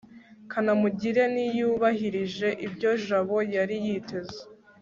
[0.51, 4.39] kanamugire ntiyubahirije ibyo jabo yari yiteze